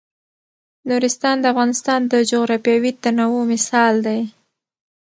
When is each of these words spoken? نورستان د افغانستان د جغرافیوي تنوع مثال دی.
نورستان 0.89 1.35
د 1.39 1.45
افغانستان 1.53 1.99
د 2.11 2.13
جغرافیوي 2.31 2.91
تنوع 3.03 3.43
مثال 3.53 3.93
دی. 4.07 4.21